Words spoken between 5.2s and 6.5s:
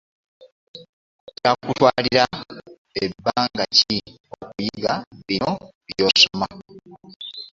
bino bye tusoma?